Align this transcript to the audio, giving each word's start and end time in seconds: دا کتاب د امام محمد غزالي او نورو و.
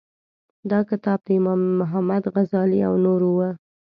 دا 0.71 0.79
کتاب 0.89 1.19
د 1.25 1.29
امام 1.39 1.61
محمد 1.79 2.23
غزالي 2.33 2.79
او 2.87 2.93
نورو 3.05 3.29
و. 3.37 3.41